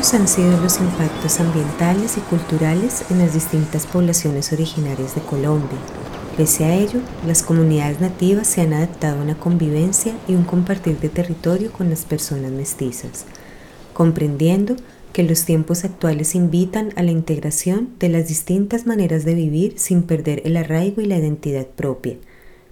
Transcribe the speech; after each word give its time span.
Han 0.00 0.26
sido 0.26 0.58
los 0.60 0.80
impactos 0.80 1.38
ambientales 1.38 2.16
y 2.16 2.20
culturales 2.22 3.04
en 3.10 3.18
las 3.18 3.34
distintas 3.34 3.86
poblaciones 3.86 4.52
originarias 4.52 5.14
de 5.14 5.20
Colombia. 5.20 5.78
Pese 6.36 6.64
a 6.64 6.74
ello, 6.74 7.00
las 7.26 7.44
comunidades 7.44 8.00
nativas 8.00 8.48
se 8.48 8.62
han 8.62 8.72
adaptado 8.72 9.20
a 9.20 9.22
una 9.22 9.38
convivencia 9.38 10.16
y 10.26 10.34
un 10.34 10.42
compartir 10.42 10.98
de 10.98 11.10
territorio 11.10 11.70
con 11.70 11.90
las 11.90 12.06
personas 12.06 12.50
mestizas, 12.50 13.24
comprendiendo 13.92 14.74
que 15.12 15.22
los 15.22 15.44
tiempos 15.44 15.84
actuales 15.84 16.34
invitan 16.34 16.92
a 16.96 17.04
la 17.04 17.12
integración 17.12 17.90
de 18.00 18.08
las 18.08 18.26
distintas 18.26 18.86
maneras 18.86 19.24
de 19.24 19.34
vivir 19.34 19.74
sin 19.76 20.02
perder 20.02 20.42
el 20.44 20.56
arraigo 20.56 21.02
y 21.02 21.06
la 21.06 21.18
identidad 21.18 21.66
propia. 21.66 22.16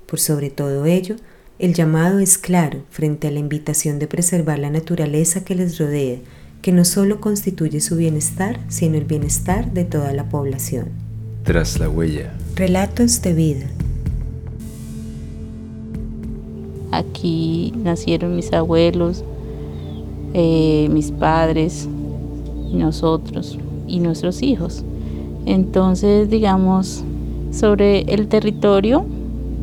Por 0.06 0.18
sobre 0.18 0.51
todo 0.51 0.87
ello, 0.87 1.15
el 1.60 1.74
llamado 1.74 2.18
es 2.18 2.37
claro 2.37 2.82
frente 2.90 3.29
a 3.29 3.30
la 3.30 3.38
invitación 3.38 4.01
de 4.01 4.09
preservar 4.09 4.59
la 4.59 4.70
naturaleza 4.70 5.45
que 5.45 5.54
les 5.54 5.79
rodea, 5.79 6.18
que 6.62 6.72
no 6.72 6.84
solo 6.84 7.20
constituye 7.20 7.80
su 7.80 7.96
bienestar, 7.96 8.60
sino 8.68 8.96
el 8.96 9.04
bienestar 9.04 9.72
de 9.72 9.84
toda 9.84 10.12
la 10.12 10.28
población. 10.28 10.88
Tras 11.44 11.78
la 11.78 11.88
huella. 11.88 12.34
Relatos 12.56 13.22
de 13.22 13.34
vida. 13.34 13.66
Aquí 16.90 17.72
nacieron 17.76 18.34
mis 18.34 18.52
abuelos, 18.52 19.24
eh, 20.34 20.88
mis 20.90 21.10
padres, 21.10 21.88
nosotros 22.72 23.59
y 23.87 24.00
nuestros 24.00 24.43
hijos. 24.43 24.84
Entonces, 25.46 26.28
digamos, 26.28 27.04
sobre 27.52 28.00
el 28.12 28.28
territorio, 28.28 29.06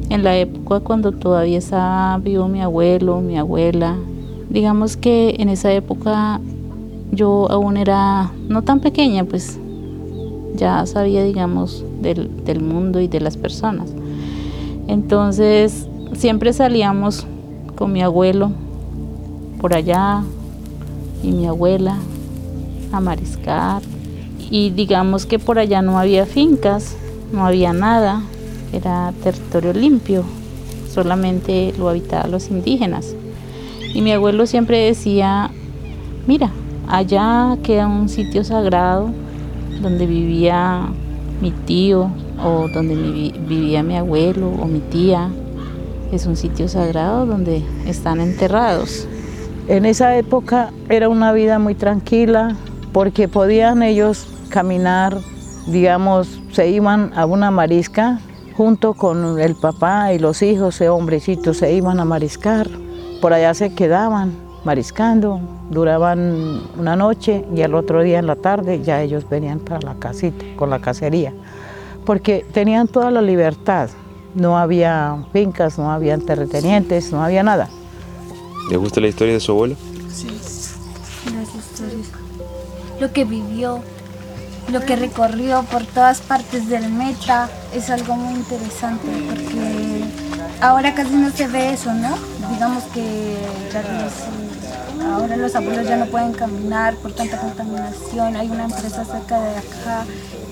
en 0.09 0.23
la 0.23 0.37
época 0.37 0.79
cuando 0.79 1.11
todavía 1.11 1.57
estaba 1.57 2.17
vivo 2.19 2.47
mi 2.47 2.61
abuelo, 2.61 3.21
mi 3.21 3.37
abuela, 3.37 3.95
digamos 4.49 4.97
que 4.97 5.35
en 5.39 5.49
esa 5.49 5.73
época 5.73 6.39
yo 7.11 7.49
aún 7.49 7.77
era 7.77 8.31
no 8.47 8.61
tan 8.63 8.79
pequeña, 8.79 9.23
pues 9.25 9.59
ya 10.55 10.85
sabía, 10.85 11.23
digamos, 11.23 11.83
del, 12.01 12.45
del 12.45 12.61
mundo 12.61 12.99
y 12.99 13.07
de 13.07 13.19
las 13.19 13.37
personas. 13.37 13.93
Entonces 14.87 15.87
siempre 16.13 16.53
salíamos 16.53 17.25
con 17.75 17.91
mi 17.91 18.01
abuelo 18.01 18.51
por 19.59 19.75
allá 19.75 20.23
y 21.23 21.31
mi 21.31 21.47
abuela 21.47 21.97
a 22.91 22.99
mariscar. 22.99 23.81
Y 24.49 24.69
digamos 24.69 25.25
que 25.25 25.39
por 25.39 25.57
allá 25.57 25.81
no 25.81 25.97
había 25.97 26.25
fincas, 26.25 26.95
no 27.33 27.45
había 27.45 27.73
nada, 27.73 28.21
era 28.71 29.11
territorio 29.23 29.73
limpio, 29.73 30.23
solamente 30.93 31.73
lo 31.77 31.89
habitaban 31.89 32.31
los 32.31 32.49
indígenas. 32.49 33.15
Y 33.93 34.01
mi 34.01 34.11
abuelo 34.11 34.45
siempre 34.45 34.77
decía, 34.79 35.49
mira, 36.27 36.51
Allá 36.87 37.57
queda 37.63 37.87
un 37.87 38.09
sitio 38.09 38.43
sagrado 38.43 39.09
donde 39.81 40.05
vivía 40.05 40.87
mi 41.41 41.51
tío 41.51 42.11
o 42.43 42.67
donde 42.67 42.95
vivía 42.95 43.81
mi 43.81 43.97
abuelo 43.97 44.49
o 44.49 44.65
mi 44.65 44.79
tía. 44.79 45.29
Es 46.11 46.27
un 46.27 46.35
sitio 46.35 46.67
sagrado 46.67 47.25
donde 47.25 47.63
están 47.87 48.21
enterrados. 48.21 49.07
En 49.67 49.85
esa 49.85 50.15
época 50.15 50.71
era 50.87 51.09
una 51.09 51.33
vida 51.33 51.57
muy 51.57 51.73
tranquila 51.73 52.55
porque 52.93 53.27
podían 53.27 53.81
ellos 53.81 54.27
caminar, 54.49 55.17
digamos, 55.65 56.39
se 56.51 56.69
iban 56.69 57.11
a 57.15 57.25
una 57.25 57.49
marisca 57.49 58.19
junto 58.55 58.93
con 58.93 59.39
el 59.39 59.55
papá 59.55 60.13
y 60.13 60.19
los 60.19 60.41
hijos, 60.43 60.75
ese 60.75 60.89
hombrecitos, 60.89 61.57
se 61.57 61.73
iban 61.73 61.99
a 61.99 62.05
mariscar. 62.05 62.69
Por 63.21 63.33
allá 63.33 63.53
se 63.55 63.73
quedaban 63.73 64.44
mariscando, 64.65 65.39
duraban 65.69 66.61
una 66.77 66.95
noche 66.95 67.45
y 67.55 67.61
al 67.61 67.75
otro 67.75 68.01
día 68.01 68.19
en 68.19 68.27
la 68.27 68.35
tarde 68.35 68.81
ya 68.81 69.01
ellos 69.01 69.29
venían 69.29 69.59
para 69.59 69.79
la 69.79 69.95
casita, 69.95 70.43
con 70.55 70.69
la 70.69 70.79
cacería, 70.79 71.33
porque 72.05 72.45
tenían 72.51 72.87
toda 72.87 73.11
la 73.11 73.21
libertad, 73.21 73.89
no 74.33 74.57
había 74.57 75.17
fincas, 75.31 75.77
no 75.77 75.91
había 75.91 76.17
terratenientes, 76.17 77.11
no 77.11 77.23
había 77.23 77.43
nada. 77.43 77.69
¿Le 78.69 78.77
gusta 78.77 78.99
la 78.99 79.07
historia 79.07 79.35
de 79.35 79.39
su 79.39 79.51
abuelo? 79.51 79.75
Sí, 80.11 80.27
las 80.27 81.55
historias, 81.55 82.07
lo 82.99 83.13
que 83.13 83.23
vivió, 83.23 83.81
lo 84.71 84.81
que 84.81 84.95
recorrió 84.95 85.63
por 85.71 85.85
todas 85.85 86.21
partes 86.21 86.67
del 86.67 86.91
Meta 86.91 87.49
es 87.73 87.91
algo 87.91 88.15
muy 88.15 88.33
interesante 88.33 89.07
porque 89.29 89.94
ahora 90.61 90.93
casi 90.93 91.15
no 91.15 91.29
se 91.31 91.47
ve 91.47 91.73
eso, 91.73 91.93
¿no? 91.93 92.15
Digamos 92.51 92.83
que 92.93 93.37
ahora 95.13 95.37
los 95.37 95.55
abuelos 95.55 95.87
ya 95.87 95.97
no 95.97 96.05
pueden 96.05 96.33
caminar 96.33 96.95
por 96.95 97.13
tanta 97.13 97.37
contaminación, 97.37 98.35
hay 98.35 98.49
una 98.49 98.65
empresa 98.65 99.05
cerca 99.05 99.39
de 99.39 99.57
acá 99.57 100.05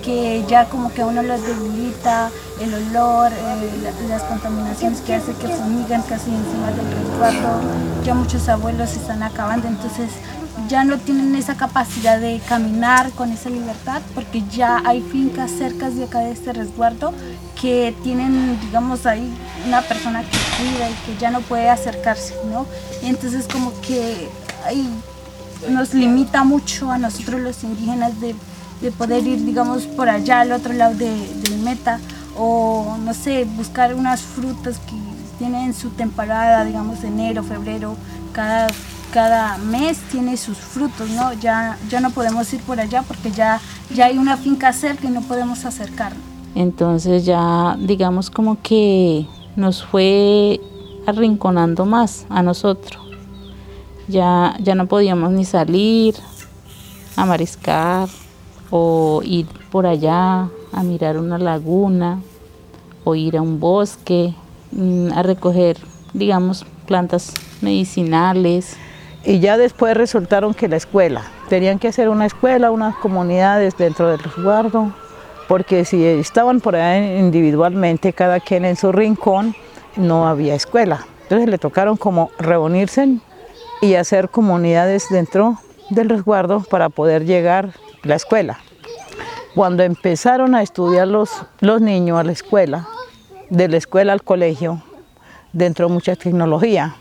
que 0.04 0.44
ya 0.48 0.66
como 0.66 0.94
que 0.94 1.02
a 1.02 1.06
uno 1.06 1.24
los 1.24 1.42
debilita, 1.42 2.30
el 2.60 2.74
olor, 2.74 3.32
eh, 3.32 3.94
las 4.10 4.22
contaminaciones 4.24 5.02
que 5.02 5.16
hace 5.16 5.34
que 5.34 5.48
fumigan 5.48 6.02
casi 6.02 6.30
encima 6.30 6.72
del 6.72 6.92
resguardo, 6.92 7.62
ya 8.04 8.14
muchos 8.14 8.50
abuelos 8.50 8.90
se 8.90 9.00
están 9.00 9.24
acabando, 9.24 9.68
entonces 9.68 10.10
ya 10.68 10.84
no 10.84 10.98
tienen 10.98 11.36
esa 11.36 11.56
capacidad 11.56 12.20
de 12.20 12.42
caminar 12.48 13.12
con 13.12 13.32
esa 13.32 13.50
libertad 13.50 14.02
porque 14.14 14.44
ya 14.50 14.82
hay 14.86 15.02
fincas 15.02 15.52
cerca 15.52 15.90
de 15.90 16.04
acá 16.04 16.20
de 16.20 16.32
este 16.32 16.54
resguardo 16.54 17.14
que 17.64 17.96
tienen, 18.04 18.60
digamos, 18.60 19.06
ahí 19.06 19.34
una 19.66 19.82
persona 19.82 20.22
que 20.22 20.38
cuida 20.58 20.90
y 20.90 20.94
que 21.06 21.18
ya 21.18 21.32
no 21.32 21.40
puede 21.40 21.70
acercarse, 21.70 22.36
¿no? 22.52 22.66
Y 23.02 23.06
entonces 23.06 23.48
como 23.50 23.72
que 23.80 24.28
nos 25.70 25.94
limita 25.94 26.44
mucho 26.44 26.92
a 26.92 26.98
nosotros 26.98 27.40
los 27.40 27.64
indígenas 27.64 28.20
de, 28.20 28.36
poder 28.98 29.26
ir, 29.26 29.46
digamos, 29.46 29.84
por 29.84 30.10
allá 30.10 30.42
al 30.42 30.52
otro 30.52 30.74
lado 30.74 30.94
del 30.96 31.58
meta 31.64 32.02
o, 32.38 32.98
no 33.00 33.14
sé, 33.14 33.46
buscar 33.46 33.94
unas 33.94 34.20
frutas 34.20 34.78
que 34.80 34.98
tienen 35.40 35.74
su 35.74 35.92
temporada, 35.92 36.66
digamos, 36.66 37.02
enero, 37.06 37.46
febrero, 37.46 37.96
cada, 38.34 38.68
cada 39.14 39.58
mes 39.58 40.00
tiene 40.12 40.36
sus 40.36 40.58
frutos, 40.58 41.10
¿no? 41.12 41.32
Ya, 41.32 41.78
ya 41.90 42.02
no 42.02 42.10
podemos 42.10 42.52
ir 42.52 42.60
por 42.64 42.82
allá 42.82 43.04
porque 43.04 43.32
ya, 43.32 43.62
ya 43.96 44.08
hay 44.08 44.18
una 44.18 44.36
finca 44.36 44.74
cerca 44.74 45.08
y 45.08 45.12
no 45.12 45.22
podemos 45.22 45.64
acercarnos. 45.64 46.33
Entonces 46.56 47.26
ya 47.26 47.76
digamos 47.80 48.30
como 48.30 48.62
que 48.62 49.26
nos 49.56 49.84
fue 49.84 50.60
arrinconando 51.06 51.86
más 51.86 52.26
a 52.30 52.44
nosotros. 52.44 53.02
Ya, 54.08 54.56
ya 54.60 54.76
no 54.76 54.88
podíamos 54.88 55.32
ni 55.32 55.46
salir 55.46 56.16
a 57.16 57.26
mariscar 57.26 58.10
o 58.70 59.22
ir 59.24 59.48
por 59.72 59.86
allá 59.86 60.50
a 60.72 60.84
mirar 60.84 61.18
una 61.18 61.38
laguna 61.38 62.22
o 63.04 63.16
ir 63.16 63.38
a 63.38 63.42
un 63.42 63.60
bosque 63.60 64.34
mm, 64.72 65.12
a 65.14 65.24
recoger, 65.24 65.78
digamos, 66.14 66.66
plantas 66.88 67.34
medicinales. 67.62 68.78
Y 69.26 69.40
ya 69.40 69.58
después 69.58 69.96
resultaron 69.96 70.54
que 70.54 70.68
la 70.68 70.76
escuela, 70.76 71.22
tenían 71.48 71.80
que 71.80 71.88
hacer 71.88 72.10
una 72.10 72.26
escuela, 72.26 72.72
unas 72.72 72.96
comunidades 72.96 73.78
dentro 73.78 74.10
del 74.10 74.20
resguardo, 74.20 74.92
porque 75.48 75.86
si 75.86 76.06
estaban 76.06 76.62
por 76.62 76.76
ahí 76.76 77.18
individualmente, 77.18 78.14
cada 78.14 78.40
quien 78.40 78.66
en 78.66 78.76
su 78.76 78.92
rincón, 78.92 79.56
no 79.96 80.28
había 80.28 80.56
escuela. 80.56 81.06
Entonces 81.24 81.50
le 81.50 81.58
tocaron 81.58 81.98
como 81.98 82.32
reunirse 82.40 83.18
y 83.82 83.96
hacer 83.96 84.30
comunidades 84.30 85.08
dentro 85.10 85.58
del 85.90 86.10
resguardo 86.10 86.62
para 86.62 86.90
poder 86.90 87.26
llegar 87.26 87.74
a 88.04 88.08
la 88.08 88.16
escuela. 88.16 88.60
Cuando 89.56 89.84
empezaron 89.84 90.56
a 90.56 90.64
estudiar 90.64 91.08
los, 91.08 91.30
los 91.60 91.82
niños 91.82 92.20
a 92.20 92.24
la 92.24 92.32
escuela, 92.32 92.88
de 93.50 93.68
la 93.68 93.78
escuela 93.78 94.14
al 94.14 94.24
colegio, 94.24 94.82
dentro 95.52 95.88
de 95.88 95.94
mucha 95.94 96.16
tecnología, 96.16 96.96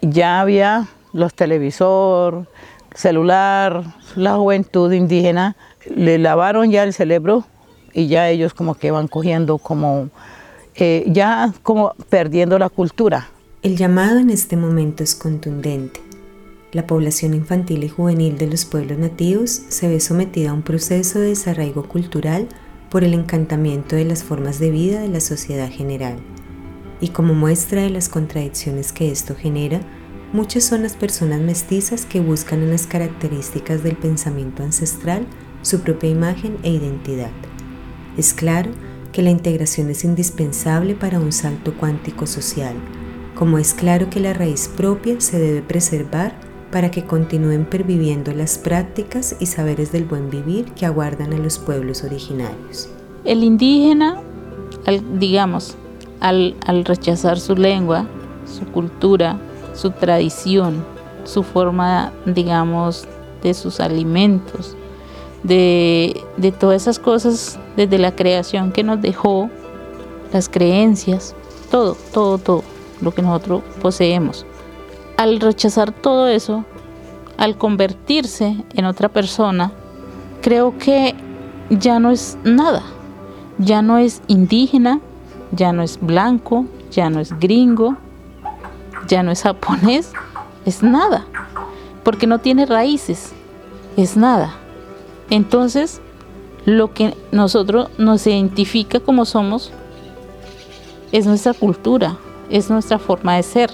ya 0.00 0.40
había 0.40 0.86
los 1.12 1.34
televisores, 1.34 2.48
celular, 2.94 3.84
la 4.16 4.36
juventud 4.36 4.92
indígena 4.92 5.56
le 5.94 6.18
lavaron 6.18 6.70
ya 6.70 6.84
el 6.84 6.92
cerebro 6.92 7.44
y 7.92 8.06
ya 8.08 8.28
ellos 8.28 8.54
como 8.54 8.74
que 8.74 8.90
van 8.90 9.08
cogiendo 9.08 9.58
como, 9.58 10.10
eh, 10.74 11.04
ya 11.06 11.52
como 11.62 11.94
perdiendo 12.08 12.58
la 12.58 12.68
cultura. 12.68 13.28
El 13.62 13.76
llamado 13.76 14.18
en 14.18 14.30
este 14.30 14.56
momento 14.56 15.02
es 15.02 15.14
contundente. 15.14 16.00
La 16.72 16.86
población 16.86 17.34
infantil 17.34 17.82
y 17.82 17.88
juvenil 17.88 18.36
de 18.36 18.46
los 18.46 18.66
pueblos 18.66 18.98
nativos 18.98 19.50
se 19.50 19.88
ve 19.88 20.00
sometida 20.00 20.50
a 20.50 20.52
un 20.52 20.62
proceso 20.62 21.18
de 21.18 21.28
desarraigo 21.28 21.88
cultural 21.88 22.46
por 22.90 23.04
el 23.04 23.14
encantamiento 23.14 23.96
de 23.96 24.04
las 24.04 24.22
formas 24.22 24.58
de 24.58 24.70
vida 24.70 25.00
de 25.00 25.08
la 25.08 25.20
sociedad 25.20 25.70
general. 25.70 26.18
Y 27.00 27.08
como 27.08 27.34
muestra 27.34 27.82
de 27.82 27.90
las 27.90 28.08
contradicciones 28.08 28.92
que 28.92 29.10
esto 29.10 29.34
genera, 29.34 29.80
muchas 30.32 30.64
son 30.64 30.82
las 30.82 30.94
personas 30.94 31.40
mestizas 31.40 32.04
que 32.04 32.20
buscan 32.20 32.62
en 32.62 32.70
las 32.70 32.86
características 32.86 33.82
del 33.82 33.96
pensamiento 33.96 34.62
ancestral 34.62 35.26
su 35.62 35.80
propia 35.80 36.10
imagen 36.10 36.58
e 36.62 36.70
identidad. 36.70 37.30
Es 38.16 38.32
claro 38.34 38.70
que 39.12 39.22
la 39.22 39.30
integración 39.30 39.90
es 39.90 40.04
indispensable 40.04 40.94
para 40.94 41.18
un 41.18 41.32
salto 41.32 41.74
cuántico 41.74 42.26
social, 42.26 42.74
como 43.34 43.58
es 43.58 43.74
claro 43.74 44.10
que 44.10 44.20
la 44.20 44.32
raíz 44.32 44.68
propia 44.76 45.20
se 45.20 45.38
debe 45.38 45.62
preservar 45.62 46.34
para 46.70 46.90
que 46.90 47.04
continúen 47.04 47.64
perviviendo 47.64 48.32
las 48.32 48.58
prácticas 48.58 49.36
y 49.40 49.46
saberes 49.46 49.92
del 49.92 50.04
buen 50.04 50.28
vivir 50.28 50.66
que 50.72 50.86
aguardan 50.86 51.32
a 51.32 51.38
los 51.38 51.58
pueblos 51.58 52.04
originarios. 52.04 52.90
El 53.24 53.42
indígena, 53.42 54.20
digamos, 55.18 55.76
al, 56.20 56.56
al 56.66 56.84
rechazar 56.84 57.40
su 57.40 57.56
lengua, 57.56 58.06
su 58.44 58.66
cultura, 58.66 59.40
su 59.74 59.90
tradición, 59.92 60.84
su 61.24 61.42
forma, 61.42 62.12
digamos, 62.26 63.06
de 63.42 63.54
sus 63.54 63.80
alimentos, 63.80 64.76
de, 65.42 66.20
de, 66.36 66.52
todas 66.52 66.82
esas 66.82 66.98
cosas 66.98 67.58
desde 67.76 67.98
la 67.98 68.14
creación 68.14 68.72
que 68.72 68.82
nos 68.82 69.00
dejó, 69.00 69.50
las 70.32 70.48
creencias, 70.48 71.34
todo, 71.70 71.96
todo, 72.12 72.38
todo 72.38 72.64
lo 73.00 73.12
que 73.12 73.22
nosotros 73.22 73.62
poseemos. 73.80 74.44
Al 75.16 75.40
rechazar 75.40 75.92
todo 75.92 76.28
eso, 76.28 76.64
al 77.36 77.56
convertirse 77.56 78.56
en 78.74 78.84
otra 78.84 79.08
persona, 79.08 79.72
creo 80.42 80.76
que 80.78 81.14
ya 81.70 81.98
no 81.98 82.10
es 82.10 82.36
nada, 82.44 82.82
ya 83.58 83.82
no 83.82 83.98
es 83.98 84.22
indígena, 84.26 85.00
ya 85.52 85.72
no 85.72 85.82
es 85.82 85.98
blanco, 86.00 86.66
ya 86.90 87.10
no 87.10 87.20
es 87.20 87.38
gringo, 87.38 87.96
ya 89.06 89.22
no 89.22 89.30
es 89.30 89.42
japonés, 89.42 90.12
es 90.64 90.82
nada, 90.82 91.26
porque 92.04 92.26
no 92.26 92.38
tiene 92.38 92.66
raíces, 92.66 93.32
es 93.96 94.16
nada. 94.16 94.54
Entonces, 95.30 96.00
lo 96.64 96.92
que 96.92 97.14
nosotros 97.32 97.88
nos 97.98 98.26
identifica 98.26 99.00
como 99.00 99.24
somos 99.24 99.72
es 101.12 101.26
nuestra 101.26 101.54
cultura, 101.54 102.18
es 102.50 102.70
nuestra 102.70 102.98
forma 102.98 103.36
de 103.36 103.42
ser, 103.42 103.70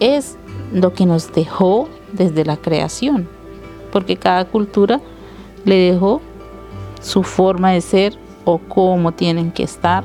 es 0.00 0.36
lo 0.72 0.92
que 0.92 1.06
nos 1.06 1.32
dejó 1.32 1.88
desde 2.12 2.44
la 2.44 2.56
creación, 2.56 3.28
porque 3.92 4.16
cada 4.16 4.44
cultura 4.44 5.00
le 5.64 5.92
dejó 5.92 6.20
su 7.00 7.22
forma 7.22 7.72
de 7.72 7.80
ser 7.80 8.18
o 8.44 8.58
cómo 8.58 9.12
tienen 9.12 9.52
que 9.52 9.62
estar 9.62 10.04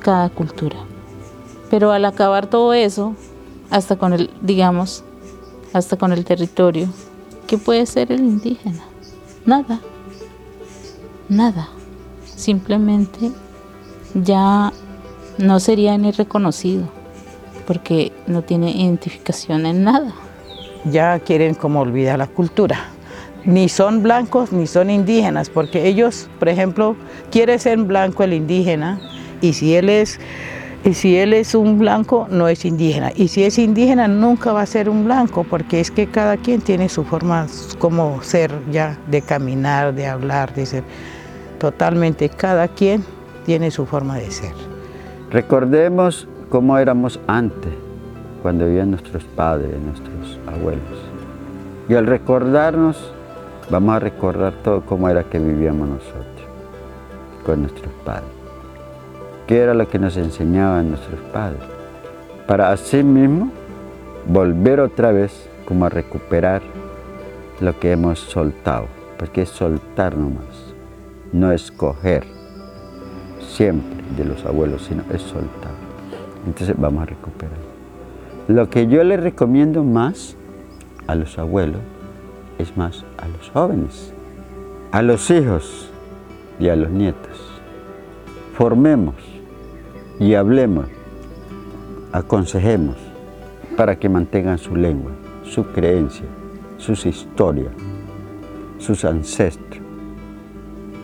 cada 0.00 0.28
cultura. 0.28 0.76
Pero 1.70 1.92
al 1.92 2.04
acabar 2.04 2.46
todo 2.46 2.72
eso, 2.72 3.14
hasta 3.70 3.96
con 3.96 4.12
el, 4.12 4.30
digamos, 4.40 5.04
hasta 5.72 5.96
con 5.96 6.12
el 6.12 6.24
territorio, 6.24 6.88
¿qué 7.46 7.58
puede 7.58 7.86
ser 7.86 8.10
el 8.10 8.20
indígena? 8.20 8.82
Nada, 9.44 9.80
nada. 11.30 11.68
Simplemente 12.36 13.30
ya 14.14 14.72
no 15.38 15.60
sería 15.60 15.96
ni 15.96 16.10
reconocido 16.10 16.88
porque 17.66 18.12
no 18.26 18.42
tiene 18.42 18.72
identificación 18.72 19.64
en 19.64 19.84
nada. 19.84 20.12
Ya 20.84 21.18
quieren 21.20 21.54
como 21.54 21.80
olvidar 21.80 22.18
la 22.18 22.26
cultura. 22.26 22.78
Ni 23.44 23.68
son 23.68 24.02
blancos 24.02 24.52
ni 24.52 24.66
son 24.66 24.90
indígenas, 24.90 25.48
porque 25.48 25.86
ellos, 25.86 26.28
por 26.38 26.48
ejemplo, 26.48 26.96
quiere 27.30 27.58
ser 27.58 27.78
blanco 27.78 28.22
el 28.22 28.34
indígena 28.34 29.00
y 29.40 29.54
si 29.54 29.74
él 29.74 29.88
es 29.88 30.18
y 30.82 30.94
si 30.94 31.16
él 31.18 31.34
es 31.34 31.54
un 31.54 31.78
blanco, 31.78 32.26
no 32.30 32.48
es 32.48 32.64
indígena. 32.64 33.12
Y 33.14 33.28
si 33.28 33.44
es 33.44 33.58
indígena, 33.58 34.08
nunca 34.08 34.52
va 34.52 34.62
a 34.62 34.66
ser 34.66 34.88
un 34.88 35.04
blanco, 35.04 35.44
porque 35.44 35.78
es 35.78 35.90
que 35.90 36.06
cada 36.06 36.38
quien 36.38 36.62
tiene 36.62 36.88
su 36.88 37.04
forma 37.04 37.46
como 37.78 38.22
ser 38.22 38.50
ya, 38.72 38.96
de 39.06 39.20
caminar, 39.20 39.94
de 39.94 40.06
hablar, 40.06 40.54
de 40.54 40.64
ser. 40.64 40.84
Totalmente, 41.60 42.30
cada 42.30 42.68
quien 42.68 43.04
tiene 43.44 43.70
su 43.70 43.84
forma 43.84 44.16
de 44.16 44.30
ser. 44.30 44.54
Recordemos 45.30 46.26
cómo 46.48 46.78
éramos 46.78 47.20
antes, 47.26 47.72
cuando 48.42 48.64
vivían 48.64 48.90
nuestros 48.90 49.22
padres, 49.24 49.78
nuestros 49.78 50.40
abuelos. 50.46 50.82
Y 51.86 51.94
al 51.94 52.06
recordarnos, 52.06 53.12
vamos 53.68 53.94
a 53.94 53.98
recordar 53.98 54.54
todo 54.64 54.80
cómo 54.80 55.08
era 55.10 55.24
que 55.24 55.38
vivíamos 55.38 55.86
nosotros, 55.86 56.48
con 57.44 57.60
nuestros 57.60 57.92
padres. 58.06 58.30
¿Qué 59.46 59.58
era 59.58 59.74
lo 59.74 59.86
que 59.86 59.98
nos 59.98 60.16
enseñaban 60.16 60.88
nuestros 60.88 61.20
padres? 61.32 61.60
Para 62.46 62.72
así 62.72 63.02
mismo 63.02 63.50
volver 64.26 64.80
otra 64.80 65.12
vez 65.12 65.46
como 65.66 65.84
a 65.84 65.90
recuperar 65.90 66.62
lo 67.60 67.78
que 67.78 67.92
hemos 67.92 68.18
soltado, 68.18 68.86
porque 69.18 69.42
es 69.42 69.50
soltar 69.50 70.16
nomás, 70.16 70.46
no 71.32 71.52
escoger 71.52 72.24
siempre 73.40 74.02
de 74.16 74.24
los 74.24 74.44
abuelos, 74.44 74.82
sino 74.82 75.02
es 75.12 75.22
soltar. 75.22 75.72
Entonces 76.46 76.74
vamos 76.78 77.02
a 77.02 77.06
recuperar. 77.06 77.58
Lo 78.48 78.68
que 78.68 78.86
yo 78.86 79.04
le 79.04 79.16
recomiendo 79.16 79.84
más 79.84 80.36
a 81.06 81.14
los 81.14 81.38
abuelos 81.38 81.80
es 82.58 82.76
más 82.76 83.04
a 83.18 83.28
los 83.28 83.50
jóvenes, 83.50 84.12
a 84.92 85.02
los 85.02 85.30
hijos 85.30 85.90
y 86.58 86.68
a 86.68 86.76
los 86.76 86.90
nietos. 86.90 87.60
Formemos 88.54 89.14
y 90.18 90.34
hablemos, 90.34 90.86
aconsejemos 92.12 92.96
para 93.76 93.98
que 93.98 94.08
mantengan 94.08 94.58
su 94.58 94.76
lengua, 94.76 95.12
su 95.44 95.64
creencia, 95.64 96.26
sus 96.76 97.06
historias, 97.06 97.72
sus 98.78 99.04
ancestros. 99.04 99.79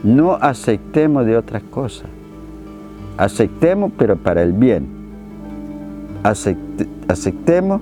No 0.07 0.35
aceptemos 0.35 1.27
de 1.27 1.37
otra 1.37 1.61
cosa. 1.61 2.05
Aceptemos, 3.19 3.91
pero 3.99 4.17
para 4.17 4.43
el 4.43 4.53
bien 4.53 4.97
aceptemos, 7.09 7.81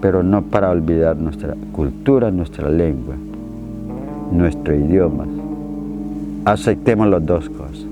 pero 0.00 0.22
no 0.22 0.42
para 0.42 0.70
olvidar 0.70 1.16
nuestra 1.16 1.56
cultura, 1.72 2.30
nuestra 2.30 2.68
lengua, 2.68 3.16
nuestro 4.30 4.76
idioma. 4.76 5.26
Aceptemos 6.44 7.08
las 7.08 7.26
dos 7.26 7.48
cosas, 7.48 7.86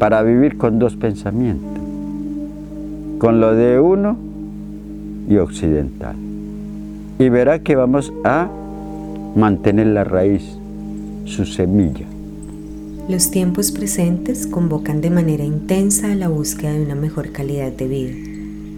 para 0.00 0.22
vivir 0.22 0.56
con 0.56 0.78
dos 0.78 0.96
pensamientos, 0.96 1.78
con 3.18 3.40
lo 3.40 3.54
de 3.54 3.78
uno 3.78 4.16
y 5.28 5.36
occidental. 5.36 6.16
Y 7.18 7.28
verá 7.28 7.60
que 7.60 7.76
vamos 7.76 8.12
a 8.24 8.48
mantener 9.36 9.88
la 9.88 10.02
raíz, 10.04 10.58
su 11.24 11.44
semilla. 11.44 12.11
Los 13.08 13.30
tiempos 13.30 13.72
presentes 13.72 14.46
convocan 14.46 15.00
de 15.00 15.10
manera 15.10 15.44
intensa 15.44 16.12
a 16.12 16.14
la 16.14 16.28
búsqueda 16.28 16.72
de 16.72 16.82
una 16.82 16.94
mejor 16.94 17.32
calidad 17.32 17.72
de 17.72 17.88
vida 17.88 18.32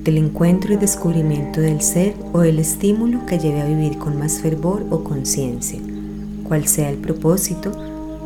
del 0.05 0.19
encuentro 0.19 0.75
y 0.75 0.77
descubrimiento 0.77 1.63
del 1.63 1.81
ser 1.81 2.15
o 2.35 2.43
el 2.43 2.59
estímulo 2.59 3.25
que 3.25 3.39
lleve 3.39 3.63
a 3.63 3.67
vivir 3.67 3.97
con 3.97 4.19
más 4.19 4.39
fervor 4.41 4.85
o 4.91 5.03
conciencia. 5.03 5.81
Cual 6.47 6.67
sea 6.67 6.91
el 6.91 6.99
propósito, 6.99 7.73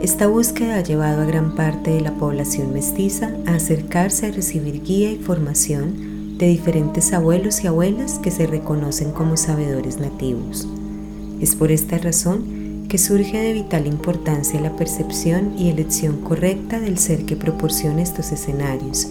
esta 0.03 0.27
búsqueda 0.27 0.77
ha 0.79 0.83
llevado 0.83 1.23
a 1.23 1.25
gran 1.25 1.55
parte 1.55 1.93
de 1.93 2.01
la 2.01 2.15
población 2.15 2.73
mestiza 2.73 3.31
a 3.47 3.55
acercarse 3.55 4.27
a 4.27 4.33
recibir 4.33 4.83
guía 4.83 5.13
y 5.13 5.19
formación 5.19 6.37
de 6.37 6.49
diferentes 6.49 7.13
abuelos 7.13 7.63
y 7.63 7.69
abuelas 7.69 8.19
que 8.19 8.33
se 8.33 8.49
reconocen 8.49 9.13
como 9.13 9.37
sabedores 9.37 9.99
nativos. 9.99 10.67
Es 11.41 11.55
por 11.55 11.71
esta 11.71 11.97
razón 11.99 12.58
que 12.89 12.97
surge 12.97 13.39
de 13.39 13.53
vital 13.53 13.87
importancia 13.87 14.61
la 14.61 14.75
percepción 14.75 15.53
y 15.59 15.69
elección 15.69 16.23
correcta 16.23 16.81
del 16.81 16.99
ser 16.99 17.27
que 17.27 17.37
proporciona 17.37 18.01
estos 18.01 18.33
escenarios, 18.33 19.09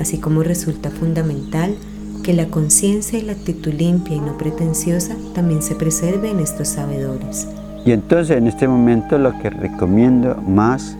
así 0.00 0.18
como 0.18 0.42
resulta 0.42 0.90
fundamental 0.90 1.76
que 2.24 2.34
la 2.34 2.46
conciencia 2.46 3.18
y 3.18 3.22
la 3.22 3.32
actitud 3.32 3.72
limpia 3.72 4.16
y 4.16 4.20
no 4.20 4.36
pretenciosa 4.36 5.14
también 5.34 5.62
se 5.62 5.76
preserve 5.76 6.30
en 6.30 6.40
estos 6.40 6.68
sabedores. 6.68 7.48
Y 7.86 7.92
entonces 7.92 8.36
en 8.36 8.48
este 8.48 8.66
momento 8.66 9.16
lo 9.16 9.38
que 9.38 9.48
recomiendo 9.48 10.34
más 10.46 10.96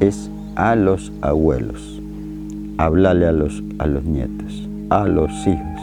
es 0.00 0.28
a 0.56 0.74
los 0.74 1.12
abuelos, 1.22 2.00
hablarle 2.78 3.26
a 3.26 3.32
los, 3.32 3.62
a 3.78 3.86
los 3.86 4.04
nietos, 4.04 4.68
a 4.90 5.06
los 5.06 5.30
hijos, 5.46 5.80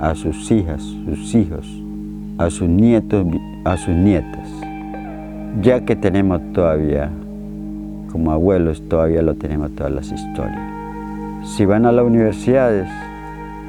a 0.00 0.14
sus 0.14 0.50
hijas, 0.50 0.82
sus 0.82 1.34
hijos, 1.34 1.66
a 2.38 2.50
sus 2.50 2.68
nietos, 2.68 3.26
a 3.64 3.76
sus 3.76 3.94
nietas, 3.94 4.43
ya 5.60 5.84
que 5.84 5.96
tenemos 5.96 6.40
todavía, 6.52 7.10
como 8.10 8.32
abuelos, 8.32 8.82
todavía 8.88 9.22
lo 9.22 9.34
tenemos 9.34 9.74
todas 9.74 9.92
las 9.92 10.10
historias. 10.10 10.58
Si 11.44 11.64
van 11.64 11.86
a 11.86 11.92
las 11.92 12.04
universidades, 12.04 12.88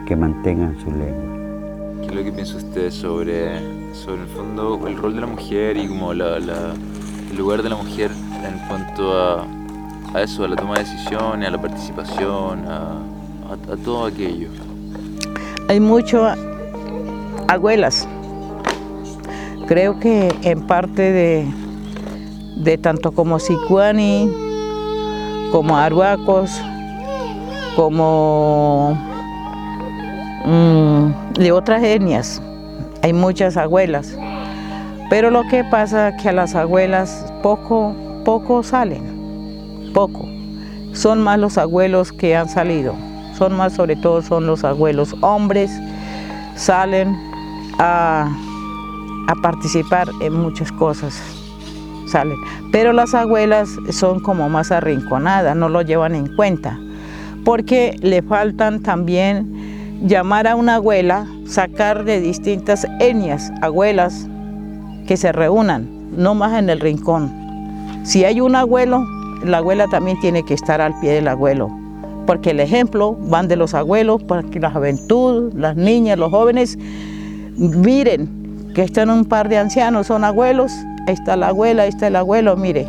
que 0.06 0.15
mantengan 0.15 0.77
su 0.80 0.92
lengua. 0.92 2.01
¿Qué 2.01 2.08
es 2.08 2.15
lo 2.15 2.24
que 2.24 2.32
piensa 2.32 2.58
usted 2.58 2.92
sobre, 2.92 3.60
sobre 3.94 4.22
el 4.22 4.27
fondo 4.27 4.80
el 4.88 4.98
rol 4.98 5.15
de 5.15 5.22
la 5.22 5.27
mujer 5.27 5.77
y 5.77 5.88
como 5.88 6.13
la, 6.13 6.38
el 6.38 7.38
lugar 7.38 7.63
de 7.63 7.70
la 7.70 7.75
mujer 7.75 8.12
en 8.12 8.68
cuanto 8.68 9.18
a, 9.18 9.46
a, 10.13 10.22
eso, 10.22 10.44
a 10.44 10.48
la 10.48 10.56
toma 10.56 10.75
de 10.75 10.82
decisiones, 10.82 11.48
a 11.48 11.51
la 11.51 11.60
participación, 11.60 12.65
a, 12.68 13.00
a, 13.51 13.77
todo 13.84 14.06
aquello? 14.06 14.50
Hay 15.68 15.80
mucho 15.80 16.27
abuelas. 17.48 18.08
Creo 19.68 20.00
que 20.00 20.32
en 20.44 20.62
parte 20.68 21.01
de, 21.01 21.48
de 22.56 22.78
tanto 22.78 23.12
como 23.12 23.40
Sicuani, 23.40 24.32
como 25.52 25.78
Arhuacos, 25.78 26.52
como 27.76 28.98
Mm, 30.46 31.34
de 31.40 31.52
otras 31.52 31.82
etnias. 31.82 32.40
hay 33.02 33.14
muchas 33.14 33.58
abuelas, 33.58 34.16
pero 35.10 35.32
lo 35.32 35.42
que 35.48 35.64
pasa 35.64 36.10
es 36.10 36.22
que 36.22 36.30
a 36.30 36.34
las 36.34 36.54
abuelas 36.54 37.34
poco, 37.42 37.96
poco 38.24 38.62
salen, 38.62 39.92
poco. 39.94 40.28
Son 40.94 41.22
más 41.22 41.40
los 41.40 41.58
abuelos 41.58 42.12
que 42.12 42.36
han 42.36 42.48
salido, 42.48 42.94
son 43.36 43.58
más 43.58 43.74
sobre 43.74 43.96
todo 43.96 44.22
son 44.22 44.46
los 44.46 44.64
abuelos 44.64 45.16
hombres, 45.22 45.72
salen 46.56 47.16
a 47.80 48.30
participar 49.42 50.08
en 50.22 50.34
muchas 50.34 50.72
cosas, 50.72 51.20
Pero 52.72 52.94
las 52.94 53.14
abuelas 53.14 53.70
son 53.92 54.20
como 54.20 54.50
más 54.50 54.72
arrinconadas, 54.72 55.56
no 55.56 55.70
lo 55.70 55.82
llevan 55.82 56.16
en 56.16 56.34
cuenta, 56.36 56.80
porque 57.44 57.98
le 58.02 58.22
faltan 58.22 58.82
también 58.82 60.00
llamar 60.04 60.48
a 60.48 60.56
una 60.56 60.76
abuela, 60.76 61.28
sacar 61.46 62.06
de 62.06 62.20
distintas 62.20 62.88
etnias, 63.00 63.52
abuelas, 63.62 64.28
que 65.08 65.18
se 65.18 65.32
reúnan, 65.32 65.88
no 66.16 66.36
más 66.36 66.58
en 66.58 66.70
el 66.70 66.80
rincón. 66.80 67.32
Si 68.04 68.24
hay 68.24 68.42
un 68.42 68.56
abuelo, 68.56 69.06
la 69.44 69.58
abuela 69.58 69.88
también 69.88 70.20
tiene 70.20 70.44
que 70.44 70.54
estar 70.54 70.82
al 70.82 71.00
pie 71.00 71.14
del 71.14 71.28
abuelo, 71.28 71.70
porque 72.26 72.52
el 72.52 72.60
ejemplo 72.60 73.16
van 73.20 73.48
de 73.48 73.56
los 73.56 73.74
abuelos 73.74 74.24
para 74.24 74.44
que 74.44 74.60
la 74.60 74.72
juventud, 74.72 75.54
las 75.54 75.76
niñas, 75.76 76.18
los 76.18 76.32
jóvenes 76.32 76.78
miren 77.58 78.72
que 78.74 78.84
están 78.84 79.10
un 79.10 79.26
par 79.26 79.48
de 79.50 79.58
ancianos, 79.58 80.08
son 80.08 80.24
abuelos, 80.24 80.72
ahí 81.08 81.14
está 81.14 81.36
la 81.36 81.50
abuela, 81.50 81.84
ahí 81.84 81.90
está 81.90 82.08
el 82.08 82.16
abuelo, 82.16 82.56
mire, 82.56 82.88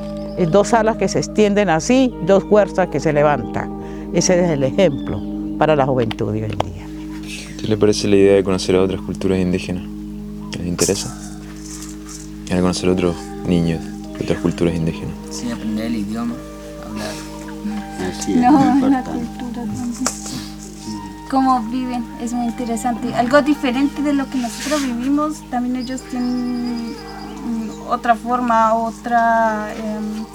dos 0.51 0.75
alas 0.75 0.97
que 0.97 1.09
se 1.09 1.19
extienden 1.19 1.69
así, 1.69 2.13
dos 2.27 2.45
fuerzas 2.45 2.89
que 2.89 3.01
se 3.01 3.13
levantan. 3.13 3.71
Ese 4.13 4.45
es 4.45 4.51
el 4.51 4.63
ejemplo 4.63 5.21
para 5.59 5.75
la 5.77 5.87
juventud 5.87 6.33
de 6.33 6.45
hoy 6.45 6.51
en 6.51 6.59
día. 6.59 6.87
¿Qué 7.61 7.67
le 7.69 7.77
parece 7.77 8.09
la 8.09 8.17
idea 8.17 8.35
de 8.35 8.45
conocer 8.45 8.77
a 8.77 8.83
otras 8.83 9.01
culturas 9.01 9.39
indígenas? 9.39 9.85
¿Les 10.59 10.67
interesa? 10.67 11.23
a 12.51 12.61
conocer 12.61 12.89
a 12.89 12.93
otros 12.93 13.17
niños 13.47 13.81
de 14.19 14.25
otras 14.25 14.39
culturas 14.41 14.75
indígenas. 14.75 15.15
Sí, 15.31 15.51
aprender 15.51 15.87
el 15.87 15.97
idioma, 15.97 16.35
hablar. 16.87 17.13
no, 18.29 18.89
la 18.89 19.03
cultura 19.03 19.63
también. 19.65 19.93
Cómo 21.29 21.61
viven, 21.71 22.05
es 22.23 22.33
muy 22.33 22.47
interesante. 22.47 23.13
Algo 23.15 23.43
diferente 23.43 24.01
de 24.01 24.13
lo 24.13 24.31
que 24.31 24.39
nosotros 24.39 24.87
vivimos, 24.87 25.43
también 25.51 25.75
ellos 25.75 26.01
tienen 26.03 26.95
otra 27.89 28.15
forma, 28.15 28.75
otra... 28.75 29.75
Em, 29.75 30.27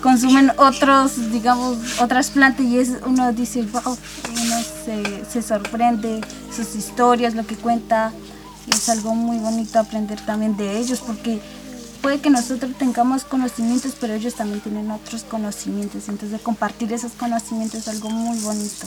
consumen 0.00 0.50
otros, 0.56 1.30
digamos, 1.30 2.00
otras 2.00 2.30
plantas 2.30 2.66
y 2.66 2.78
es, 2.78 2.92
uno 3.06 3.32
dice, 3.32 3.62
wow, 3.62 3.82
uno 3.84 5.24
se, 5.30 5.42
sorprende, 5.42 6.20
sus 6.54 6.74
historias, 6.74 7.34
lo 7.34 7.46
que 7.46 7.56
cuenta, 7.56 8.12
es 8.68 8.88
algo 8.88 9.14
muy 9.14 9.38
bonito 9.38 9.78
aprender 9.78 10.20
también 10.24 10.56
de 10.56 10.78
ellos 10.78 11.00
porque 11.00 11.40
puede 12.00 12.20
que 12.20 12.30
nosotros 12.30 12.72
tengamos 12.78 13.24
conocimientos, 13.24 13.94
pero 14.00 14.14
ellos 14.14 14.34
también 14.34 14.60
tienen 14.60 14.90
otros 14.90 15.24
conocimientos. 15.24 16.08
Entonces 16.08 16.40
compartir 16.40 16.92
esos 16.92 17.12
conocimientos 17.12 17.80
es 17.80 17.88
algo 17.88 18.10
muy 18.10 18.38
bonito. 18.40 18.86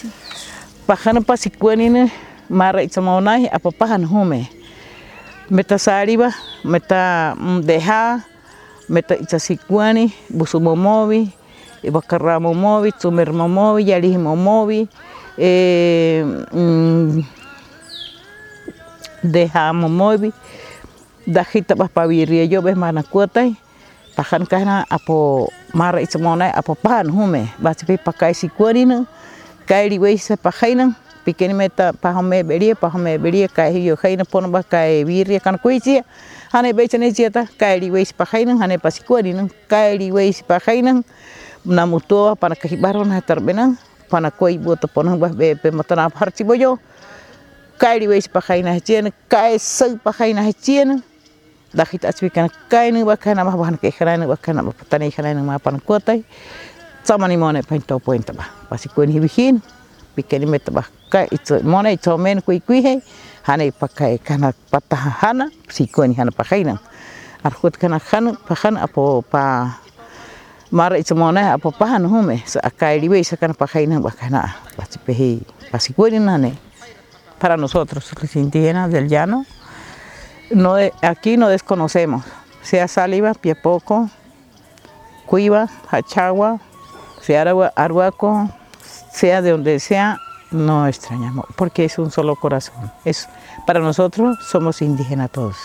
Sí. 0.00 0.10
Pajano 0.86 1.22
pasikuanine 1.22 2.12
mara 2.48 2.80
hume. 4.10 4.57
Meta 5.50 5.78
sariba, 5.78 6.30
meta 6.64 7.34
deja, 7.62 8.20
meta 8.88 9.14
itzasikuani, 9.16 10.12
busumomovi, 10.28 11.32
ibakaramomovi, 11.82 12.92
tsumermomovi, 12.92 13.88
yarihimomovi, 13.88 14.88
eh, 15.38 16.24
mm, 16.52 17.24
dejamos 19.22 19.90
movi 19.90 20.32
dajita 21.26 21.76
pas 21.76 21.90
paviria 21.90 22.44
yo 22.44 22.62
ves 22.62 22.76
mana 22.76 23.02
kuatai 23.02 23.56
pahan 24.16 24.46
kana 24.46 24.86
apo 24.90 25.48
mara 25.74 26.00
itsamona 26.00 26.50
apo 26.54 26.74
pahan 26.74 27.10
hume 27.10 27.50
basi 27.58 27.86
pe 27.86 27.98
pakai 27.98 28.34
si 28.34 28.48
kuarina 28.48 29.06
kairi 29.66 29.98
we 29.98 30.16
se 30.16 30.36
pahaina 31.28 31.34
pikeni 31.34 31.54
meta 31.54 31.92
pahame 31.92 32.42
beria 32.46 32.74
pahame 32.74 33.18
beria 33.18 33.48
kai 33.48 33.86
yo 33.86 33.96
haina 33.96 34.24
pon 34.24 34.50
ba 34.50 34.62
kai 34.62 35.04
viria 35.04 35.40
kan 35.40 35.58
kuisia 35.58 36.04
hane 36.52 36.72
be 36.74 36.88
chene 36.88 37.12
sieta 37.12 37.46
kairi 37.58 37.90
we 37.90 38.04
se 38.04 38.14
pahaina 38.14 38.56
hane 38.58 38.78
pasi 38.78 39.02
kuarina 39.02 39.48
kairi 39.68 40.12
we 40.12 40.32
se 40.32 40.42
pahaina 40.42 41.02
namutoa 41.64 42.36
para 42.36 42.54
kahibaron 42.54 43.10
hatarbenan 43.10 43.76
para 44.10 44.30
koi 44.30 44.58
bota 44.58 44.88
ponan 44.88 45.18
ba 45.18 45.28
be 45.28 45.54
pe 45.54 45.70
matana 45.70 46.08
harchi 46.10 46.44
boyo 46.44 46.78
kairi 47.78 48.08
weis 48.08 48.28
pahaina 48.28 48.72
hachien 48.74 49.12
kai 49.28 49.58
sau 49.58 49.96
pahaina 49.98 50.42
hachien 50.42 51.02
dahit 51.74 52.04
asbikan 52.04 52.48
kai 52.68 52.90
nu 52.90 53.04
bakana 53.04 53.44
mah 53.44 53.56
bahan 53.56 53.76
ke 53.78 53.92
khana 53.92 54.16
nu 54.16 54.26
bakana 54.26 54.64
ba 54.64 54.72
patani 54.72 55.12
khana 55.12 55.34
nu 55.34 55.44
ma 55.44 55.58
pan 55.58 55.78
kotai 55.80 56.24
samani 57.04 57.36
mone 57.36 57.62
painto 57.62 57.98
pointa 58.00 58.32
ba 58.32 58.48
pasi 58.70 58.88
kuen 58.88 59.10
hibihin 59.12 59.60
pikeni 60.18 60.46
meta 60.50 60.74
ba 60.74 60.82
kai 61.12 61.30
itu 61.30 61.62
mone 61.62 61.94
itu 61.94 62.10
men 62.18 62.42
kui 62.42 62.58
kui 62.58 62.82
he 62.82 62.94
hane 63.46 63.70
pakai 63.70 64.18
kana 64.18 64.50
patahana 64.70 65.46
si 65.70 65.86
kuen 65.86 66.10
hana 66.18 66.34
pahaina 66.34 66.74
arhut 67.46 67.78
kana 67.78 68.02
khana 68.02 68.34
pahana 68.48 68.82
apo 68.90 69.22
pa 69.22 69.78
mara 70.74 70.98
itu 70.98 71.14
mone 71.14 71.42
apo 71.54 71.70
pahan 71.70 72.02
hume 72.10 72.42
sa 72.50 72.58
kai 72.74 72.98
liwe 72.98 73.22
sa 73.22 73.38
kana 73.38 73.54
pahaina 73.54 74.02
bakana 74.02 74.58
pasi 74.76 74.98
pehi 75.06 75.30
pasi 75.70 75.94
kuen 75.94 76.18
nane. 76.26 76.68
Para 77.38 77.56
nosotros, 77.56 78.10
los 78.20 78.34
indígenas 78.34 78.90
del 78.90 79.08
llano. 79.08 79.46
No, 80.50 80.74
aquí 81.02 81.36
no 81.36 81.48
desconocemos, 81.48 82.24
sea 82.62 82.88
Saliva, 82.88 83.32
Piepoco, 83.34 84.10
Cuiva, 85.26 85.68
Hachagua, 85.88 86.58
sea 87.20 87.42
Arhuaco, 87.76 88.50
sea 89.18 89.42
de 89.42 89.50
donde 89.50 89.80
sea, 89.80 90.20
no 90.52 90.86
extrañamos, 90.86 91.46
porque 91.56 91.84
es 91.84 91.98
un 91.98 92.12
solo 92.12 92.36
corazón. 92.36 92.92
Es, 93.04 93.28
para 93.66 93.80
nosotros 93.80 94.38
somos 94.48 94.80
indígenas 94.80 95.30
todos 95.32 95.56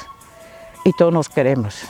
y 0.83 0.91
todos 0.93 1.13
nos 1.13 1.29
queremos. 1.29 1.83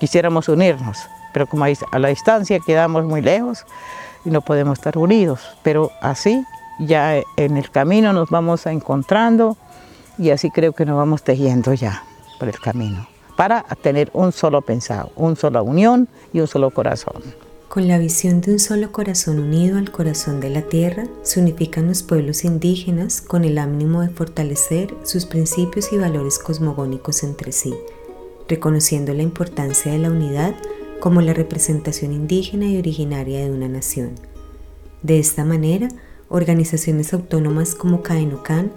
Quisiéramos 0.00 0.48
unirnos, 0.48 0.98
pero 1.32 1.46
como 1.46 1.64
a 1.64 1.98
la 2.00 2.08
distancia 2.08 2.58
quedamos 2.58 3.04
muy 3.04 3.22
lejos 3.22 3.64
y 4.24 4.30
no 4.30 4.40
podemos 4.40 4.78
estar 4.78 4.98
unidos, 4.98 5.56
pero 5.62 5.92
así 6.00 6.44
ya 6.80 7.14
en 7.36 7.56
el 7.56 7.70
camino 7.70 8.12
nos 8.12 8.28
vamos 8.28 8.66
encontrando 8.66 9.56
y 10.18 10.30
así 10.30 10.50
creo 10.50 10.72
que 10.72 10.84
nos 10.84 10.96
vamos 10.96 11.22
tejiendo 11.22 11.72
ya 11.72 12.02
por 12.40 12.48
el 12.48 12.58
camino 12.58 13.06
para 13.36 13.62
tener 13.80 14.10
un 14.12 14.32
solo 14.32 14.60
pensado, 14.60 15.12
una 15.14 15.36
sola 15.36 15.62
unión 15.62 16.08
y 16.32 16.40
un 16.40 16.48
solo 16.48 16.70
corazón. 16.70 17.22
Con 17.68 17.88
la 17.88 17.98
visión 17.98 18.40
de 18.40 18.52
un 18.52 18.58
solo 18.58 18.92
corazón 18.92 19.38
unido 19.38 19.76
al 19.76 19.90
corazón 19.90 20.40
de 20.40 20.50
la 20.50 20.62
tierra, 20.62 21.08
se 21.22 21.40
unifican 21.40 21.88
los 21.88 22.02
pueblos 22.02 22.44
indígenas 22.44 23.20
con 23.20 23.44
el 23.44 23.58
ánimo 23.58 24.02
de 24.02 24.08
fortalecer 24.08 24.94
sus 25.02 25.26
principios 25.26 25.92
y 25.92 25.98
valores 25.98 26.38
cosmogónicos 26.38 27.22
entre 27.22 27.52
sí, 27.52 27.74
reconociendo 28.48 29.12
la 29.14 29.22
importancia 29.22 29.92
de 29.92 29.98
la 29.98 30.10
unidad 30.10 30.54
como 31.00 31.20
la 31.20 31.34
representación 31.34 32.12
indígena 32.12 32.66
y 32.66 32.78
originaria 32.78 33.40
de 33.40 33.50
una 33.50 33.68
nación. 33.68 34.12
De 35.02 35.18
esta 35.18 35.44
manera, 35.44 35.88
organizaciones 36.28 37.12
autónomas 37.12 37.74
como 37.74 38.02
CAENOCAN, 38.02 38.72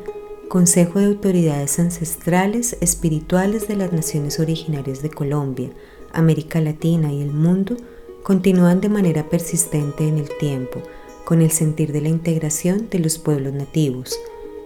Consejo 0.49 0.97
de 0.97 1.05
Autoridades 1.05 1.77
Ancestrales 1.77 2.75
Espirituales 2.81 3.67
de 3.67 3.75
las 3.75 3.93
Naciones 3.93 4.39
Originarias 4.39 5.03
de 5.03 5.11
Colombia, 5.11 5.69
América 6.11 6.59
Latina 6.59 7.13
y 7.13 7.21
el 7.21 7.31
mundo, 7.31 7.77
continúan 8.23 8.81
de 8.81 8.89
manera 8.89 9.29
persistente 9.29 10.07
en 10.07 10.17
el 10.17 10.29
tiempo, 10.37 10.81
con 11.25 11.41
el 11.41 11.51
sentir 11.51 11.91
de 11.91 12.01
la 12.01 12.09
integración 12.09 12.89
de 12.89 12.99
los 12.99 13.17
pueblos 13.17 13.53
nativos, 13.53 14.19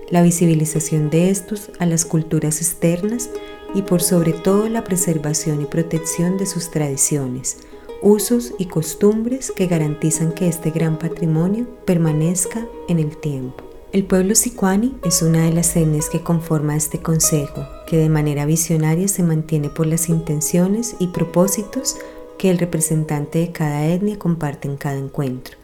la 0.09 0.21
visibilización 0.21 1.09
de 1.09 1.29
estos 1.29 1.71
a 1.79 1.85
las 1.85 2.05
culturas 2.05 2.61
externas 2.61 3.29
y 3.73 3.81
por 3.81 4.01
sobre 4.01 4.33
todo 4.33 4.69
la 4.69 4.83
preservación 4.83 5.61
y 5.61 5.65
protección 5.65 6.37
de 6.37 6.45
sus 6.45 6.71
tradiciones, 6.71 7.57
usos 8.01 8.53
y 8.59 8.65
costumbres 8.65 9.51
que 9.51 9.67
garantizan 9.67 10.33
que 10.33 10.47
este 10.47 10.71
gran 10.71 10.99
patrimonio 10.99 11.67
permanezca 11.85 12.67
en 12.87 12.99
el 12.99 13.17
tiempo. 13.17 13.63
El 13.93 14.05
pueblo 14.05 14.33
sicuani 14.33 14.95
es 15.03 15.21
una 15.21 15.45
de 15.45 15.53
las 15.53 15.75
etnias 15.75 16.09
que 16.09 16.23
conforma 16.23 16.75
este 16.75 16.99
consejo, 16.99 17.63
que 17.85 17.97
de 17.97 18.09
manera 18.09 18.45
visionaria 18.45 19.07
se 19.07 19.21
mantiene 19.21 19.69
por 19.69 19.85
las 19.85 20.09
intenciones 20.09 20.95
y 20.97 21.07
propósitos 21.07 21.97
que 22.43 22.51
el 22.51 22.57
representante 22.57 23.39
de 23.39 23.53
cada 23.53 23.85
etnia 23.85 24.19
comparte 24.19 24.67
en 24.67 24.75
cada 24.75 24.97
encuentro, 24.97 25.55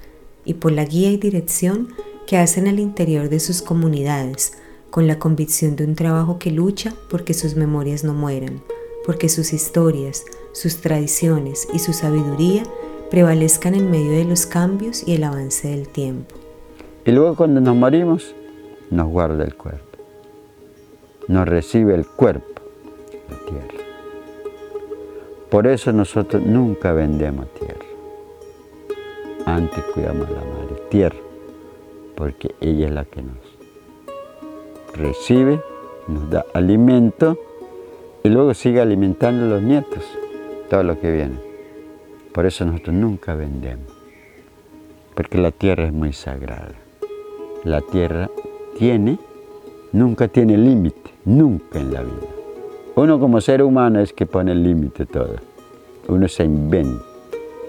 y 0.45 0.53
por 0.53 0.71
la 0.71 0.85
guía 0.85 1.11
y 1.11 1.17
dirección 1.17 1.89
que 2.25 2.37
hacen 2.37 2.69
al 2.69 2.79
interior 2.79 3.27
de 3.27 3.41
sus 3.41 3.61
comunidades, 3.61 4.53
con 4.89 5.05
la 5.05 5.19
convicción 5.19 5.75
de 5.75 5.83
un 5.83 5.95
trabajo 5.95 6.39
que 6.39 6.51
lucha 6.51 6.93
porque 7.09 7.33
sus 7.33 7.57
memorias 7.57 8.05
no 8.05 8.13
mueran, 8.13 8.61
porque 9.05 9.27
sus 9.27 9.51
historias, 9.51 10.23
sus 10.53 10.77
tradiciones 10.77 11.67
y 11.73 11.79
su 11.79 11.91
sabiduría 11.91 12.63
prevalezcan 13.11 13.75
en 13.75 13.91
medio 13.91 14.11
de 14.11 14.23
los 14.23 14.45
cambios 14.45 15.05
y 15.05 15.15
el 15.15 15.25
avance 15.25 15.67
del 15.67 15.89
tiempo. 15.89 16.33
Y 17.03 17.11
luego 17.11 17.35
cuando 17.35 17.59
nos 17.59 17.75
morimos, 17.75 18.33
nos 18.89 19.09
guarda 19.09 19.43
el 19.43 19.53
cuerpo. 19.53 19.97
nos 21.27 21.45
recibe 21.45 21.93
el 21.93 22.07
cuerpo, 22.07 22.61
la 23.29 23.37
tierra. 23.51 23.88
Por 25.49 25.65
eso 25.65 25.91
nosotros 25.91 26.43
nunca 26.43 26.93
vendemos 26.93 27.47
tierra. 27.55 27.85
Antes 29.45 29.83
cuidamos 29.85 30.27
a 30.27 30.31
la 30.31 30.41
madre 30.41 30.75
tierra, 30.89 31.17
porque 32.15 32.53
ella 32.61 32.85
es 32.87 32.93
la 32.93 33.05
que 33.05 33.23
nos 33.23 33.37
recibe, 34.93 35.59
nos 36.07 36.29
da 36.29 36.45
alimento 36.53 37.39
y 38.23 38.29
luego 38.29 38.53
sigue 38.53 38.79
alimentando 38.79 39.45
a 39.45 39.49
los 39.49 39.63
nietos, 39.63 40.03
todo 40.69 40.83
lo 40.83 40.99
que 40.99 41.11
viene. 41.11 41.39
Por 42.31 42.45
eso 42.45 42.63
nosotros 42.65 42.95
nunca 42.95 43.33
vendemos, 43.33 43.91
porque 45.15 45.39
la 45.39 45.51
tierra 45.51 45.85
es 45.85 45.93
muy 45.93 46.13
sagrada. 46.13 46.75
La 47.63 47.81
tierra 47.81 48.29
tiene, 48.77 49.17
nunca 49.93 50.27
tiene 50.27 50.57
límite, 50.57 51.11
nunca 51.25 51.79
en 51.79 51.93
la 51.93 52.03
vida. 52.03 52.38
Uno 53.01 53.17
como 53.17 53.39
ser 53.39 53.63
humano 53.63 54.01
es 54.01 54.11
que 54.11 54.25
pone 54.25 54.51
el 54.51 54.61
límite 54.61 55.05
todo. 55.05 55.35
Uno 56.09 56.27
se 56.27 56.43
inventa 56.43 57.01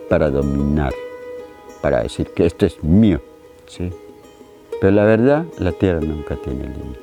para 0.09 0.29
dominar, 0.29 0.93
para 1.81 2.03
decir 2.03 2.33
que 2.35 2.47
esto 2.47 2.67
es 2.67 2.83
mío. 2.83 3.21
¿sí? 3.67 3.93
Pero 4.81 4.91
la 4.93 5.05
verdad, 5.05 5.45
la 5.61 5.71
tierra 5.71 6.01
nunca 6.01 6.35
tiene 6.35 6.65
límite. 6.65 6.99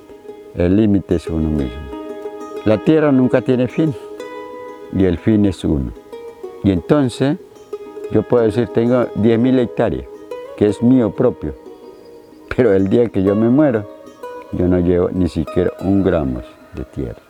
El 0.56 0.76
límite 0.76 1.16
es 1.16 1.28
uno 1.28 1.50
mismo. 1.50 1.80
La 2.66 2.84
tierra 2.84 3.14
nunca 3.14 3.40
tiene 3.40 3.70
fin 3.70 3.96
y 4.92 5.06
el 5.06 5.20
fin 5.20 5.46
es 5.46 5.64
uno. 5.64 5.94
Y 6.66 6.72
entonces 6.72 7.38
yo 8.12 8.24
puedo 8.24 8.44
decir, 8.44 8.68
tengo 8.74 9.06
10.000 9.06 9.58
hectáreas, 9.58 10.06
que 10.58 10.66
es 10.68 10.84
mío 10.84 11.12
propio. 11.12 11.54
Pero 12.54 12.74
el 12.74 12.90
día 12.90 13.08
que 13.08 13.24
yo 13.24 13.38
me 13.38 13.48
muero, 13.48 13.88
yo 14.52 14.68
no 14.68 14.80
llevo 14.80 15.12
ni 15.14 15.30
siquiera 15.30 15.72
un 15.80 16.04
gramo 16.04 16.42
de 16.76 16.84
tierra. 16.84 17.27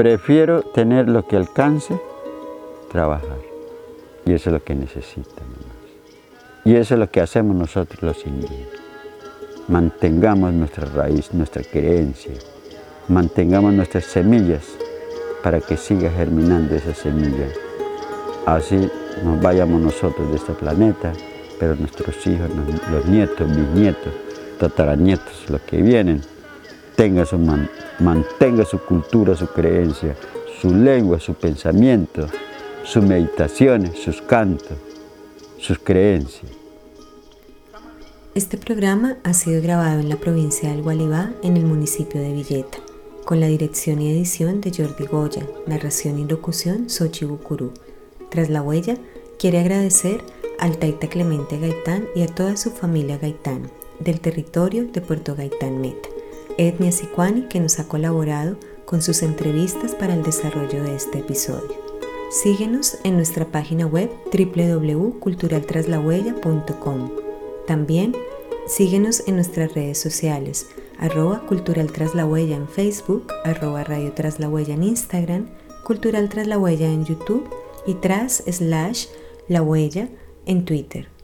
Prefiero 0.00 0.62
tener 0.62 1.10
lo 1.10 1.28
que 1.28 1.36
alcance, 1.36 2.00
trabajar. 2.90 3.36
Y 4.24 4.32
eso 4.32 4.48
es 4.48 4.54
lo 4.54 4.64
que 4.64 4.74
necesita 4.74 5.42
Y 6.64 6.76
eso 6.76 6.94
es 6.94 7.00
lo 7.00 7.10
que 7.10 7.20
hacemos 7.20 7.54
nosotros 7.54 8.02
los 8.02 8.26
indígenas. 8.26 8.66
Mantengamos 9.68 10.54
nuestra 10.54 10.86
raíz, 10.86 11.34
nuestra 11.34 11.62
creencia. 11.62 12.32
Mantengamos 13.08 13.74
nuestras 13.74 14.04
semillas 14.04 14.64
para 15.42 15.60
que 15.60 15.76
siga 15.76 16.08
germinando 16.08 16.76
esa 16.76 16.94
semilla. 16.94 17.48
Así 18.46 18.90
nos 19.22 19.38
vayamos 19.42 19.82
nosotros 19.82 20.30
de 20.30 20.36
este 20.36 20.54
planeta, 20.54 21.12
pero 21.58 21.74
nuestros 21.74 22.26
hijos, 22.26 22.48
los 22.90 23.04
nietos, 23.04 23.54
bisnietos, 23.54 24.14
tataranietos, 24.58 25.50
los 25.50 25.60
que 25.60 25.82
vienen, 25.82 26.22
tengan 26.96 27.26
su 27.26 27.36
mantenga 28.00 28.64
su 28.64 28.78
cultura, 28.78 29.36
su 29.36 29.46
creencia, 29.46 30.16
su 30.60 30.74
lengua, 30.74 31.20
su 31.20 31.34
pensamiento, 31.34 32.26
sus 32.84 33.02
meditaciones, 33.04 33.98
sus 33.98 34.20
cantos, 34.22 34.76
sus 35.58 35.78
creencias. 35.78 36.50
Este 38.34 38.56
programa 38.56 39.16
ha 39.24 39.34
sido 39.34 39.60
grabado 39.60 40.00
en 40.00 40.08
la 40.08 40.16
provincia 40.16 40.70
del 40.70 40.82
Gualibá, 40.82 41.32
en 41.42 41.56
el 41.56 41.64
municipio 41.64 42.20
de 42.20 42.32
Villeta, 42.32 42.78
con 43.24 43.40
la 43.40 43.48
dirección 43.48 44.00
y 44.00 44.10
edición 44.10 44.60
de 44.60 44.70
Jordi 44.70 45.06
Goya, 45.06 45.46
narración 45.66 46.18
y 46.18 46.24
locución 46.24 46.88
Sochi 46.88 47.24
Bucurú. 47.24 47.72
Tras 48.30 48.48
la 48.48 48.62
huella, 48.62 48.96
quiere 49.38 49.58
agradecer 49.58 50.22
al 50.60 50.76
Taita 50.78 51.08
Clemente 51.08 51.58
Gaitán 51.58 52.06
y 52.14 52.22
a 52.22 52.28
toda 52.28 52.56
su 52.56 52.70
familia 52.70 53.18
Gaitán, 53.18 53.70
del 53.98 54.20
territorio 54.20 54.86
de 54.86 55.00
Puerto 55.00 55.34
Gaitán 55.34 55.80
Meta, 55.80 56.09
etnia 56.68 56.92
sicuani 56.92 57.48
que 57.48 57.58
nos 57.58 57.78
ha 57.78 57.88
colaborado 57.88 58.58
con 58.84 59.00
sus 59.02 59.22
entrevistas 59.22 59.94
para 59.94 60.12
el 60.14 60.22
desarrollo 60.22 60.82
de 60.82 60.94
este 60.94 61.20
episodio. 61.20 61.74
Síguenos 62.30 62.98
en 63.02 63.16
nuestra 63.16 63.46
página 63.46 63.86
web 63.86 64.10
www.culturaltraslahuella.com. 64.32 67.10
También 67.66 68.14
síguenos 68.66 69.22
en 69.26 69.36
nuestras 69.36 69.72
redes 69.74 69.98
sociales, 69.98 70.66
arroba 70.98 71.46
Cultural 71.46 71.90
en 72.54 72.68
Facebook, 72.68 73.26
arroba 73.44 73.84
Radio 73.84 74.12
en 74.68 74.82
Instagram, 74.82 75.48
Cultural 75.84 76.28
Tras 76.28 76.46
en 76.46 77.04
YouTube 77.04 77.48
y 77.86 77.94
tras 77.94 78.42
slash 78.46 79.06
la 79.48 79.62
en 80.46 80.64
Twitter. 80.64 81.19